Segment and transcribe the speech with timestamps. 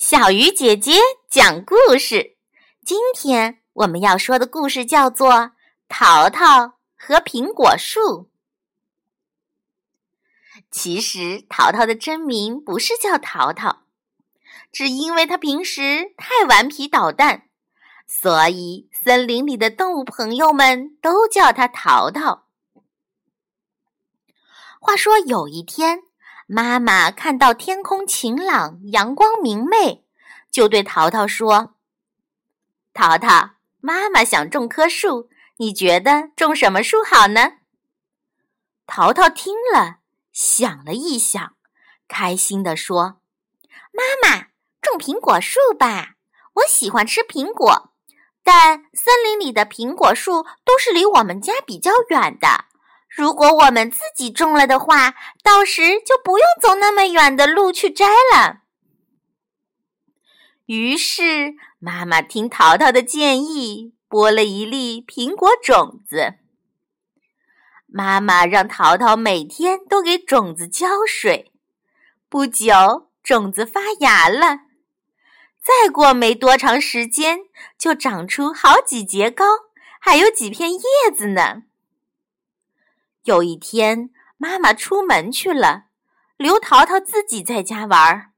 [0.00, 0.94] 小鱼姐姐
[1.28, 2.38] 讲故事。
[2.82, 5.30] 今天我们要说的故事叫做
[5.90, 8.00] 《淘淘和苹果树》。
[10.70, 13.82] 其实，淘淘的真名不是叫淘淘，
[14.72, 17.50] 只因为他平时太顽皮捣蛋，
[18.06, 22.46] 所以森林里的动物朋友们都叫他淘淘。
[24.80, 26.04] 话说有一天。
[26.52, 30.04] 妈妈看到天空晴朗，阳光明媚，
[30.50, 31.76] 就对淘淘说
[32.92, 33.50] ：“淘淘，
[33.80, 37.52] 妈妈想种棵树，你觉得种什么树好呢？”
[38.84, 39.98] 淘淘听了，
[40.32, 41.54] 想了一想，
[42.08, 43.20] 开心地说
[43.94, 44.48] ：“妈妈，
[44.82, 46.16] 种苹果树吧！
[46.54, 47.92] 我喜欢吃苹果，
[48.42, 52.64] 但森林里的苹果树都是离我们家比较远的。”
[53.10, 58.60] 如果我们自己种了的话，到时就不用走那么远的路去摘了。
[60.66, 66.34] 于是，妈妈听淘淘的建议，播了一粒苹果种子。
[67.88, 71.50] 妈妈让淘淘每天都给种子浇水。
[72.28, 74.60] 不久，种子发芽了。
[75.60, 77.40] 再过没多长时间，
[77.76, 79.44] 就长出好几节高，
[80.00, 80.80] 还有几片叶
[81.12, 81.64] 子呢。
[83.24, 85.84] 有一天，妈妈出门去了，
[86.36, 88.32] 留淘淘自己在家玩。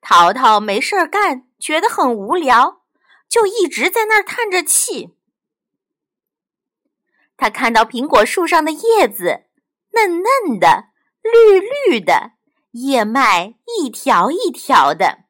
[0.00, 2.82] 淘淘没事儿干，觉得很无聊，
[3.28, 5.16] 就一直在那儿叹着气。
[7.36, 9.46] 他看到苹果树上的叶子
[9.92, 10.90] 嫩嫩的、
[11.22, 12.32] 绿绿的，
[12.72, 15.24] 叶脉一条一条的，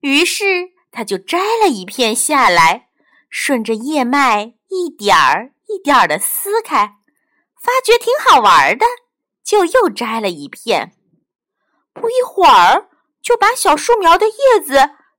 [0.00, 2.88] 于是他就摘了一片下来，
[3.28, 6.96] 顺着叶脉一点儿一点儿的撕开。
[7.66, 8.86] 发觉挺好玩的，
[9.42, 10.92] 就又摘了一片。
[11.92, 12.88] 不一会儿，
[13.20, 14.74] 就把小树苗的叶子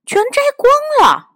[0.06, 1.26] 全摘光了。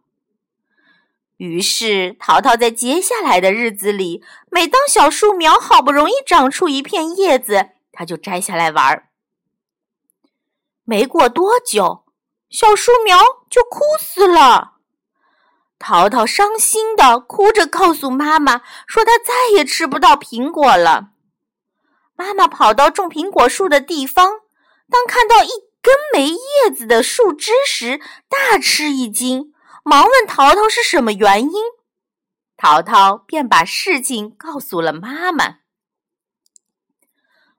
[1.36, 9.10] 于是，淘淘在接下来的日子里，每当小树苗好不容易长出一片叶子，他就摘下来玩。
[10.84, 12.06] 没过多久，
[12.48, 13.18] 小树苗
[13.50, 14.78] 就枯死了。
[15.82, 21.08] 淘淘伤心的哭着告诉妈妈说：“他再也吃不到苹果了。”
[22.14, 24.42] 妈妈跑到种苹果树的地方，
[24.88, 25.48] 当看到一
[25.80, 31.52] 根没叶子的树枝时，大吃一惊，忙问淘淘是什么原因。
[32.56, 35.56] 淘淘便把事情告诉了妈妈。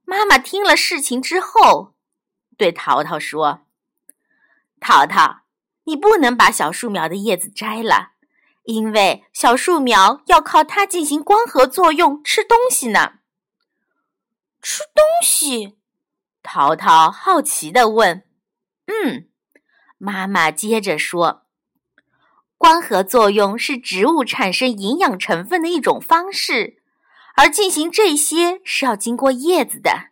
[0.05, 1.93] 妈妈听了事情之后，
[2.57, 3.65] 对淘淘说
[4.79, 5.41] ：“淘淘，
[5.83, 8.11] 你不能把小树苗的叶子摘了。”
[8.63, 13.15] 因为小树苗要靠它进行光合作用，吃东西呢。
[14.61, 15.77] 吃东西？
[16.41, 18.23] 淘淘好奇地问。
[18.85, 19.27] 嗯，
[19.97, 21.43] 妈妈接着说
[22.57, 26.81] ：“光合作用是植物产生营养成分的一种方式，
[27.35, 30.11] 而进行这些是要经过叶子的。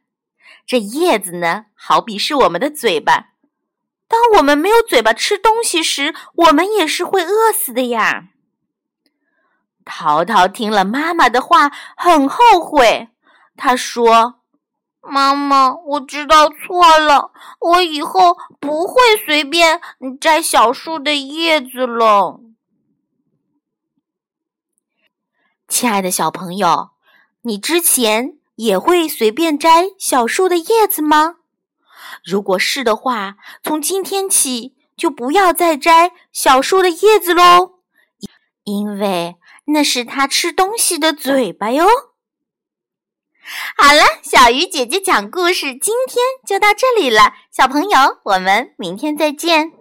[0.65, 3.29] 这叶子呢，好比是我们的嘴巴。
[4.09, 8.27] 当我们没有嘴巴吃东西时，我们也是会饿死的呀。”
[9.85, 13.09] 淘淘听了妈妈的话，很后悔。
[13.57, 14.35] 他说
[15.01, 19.79] ：“妈妈，我知道错了，我以后不会随便
[20.19, 22.39] 摘小树的叶子了。”
[25.67, 26.89] 亲爱的小朋友，
[27.43, 31.35] 你之前也会随便摘小树的叶子吗？
[32.23, 37.79] 如果是的话，从今天起就不要再摘小树的叶子喽，
[38.63, 39.37] 因为。
[39.65, 41.85] 那是它吃东西的嘴巴哟。
[43.75, 47.33] 好了，小鱼姐姐讲故事，今天就到这里了。
[47.51, 49.80] 小朋友，我们明天再见。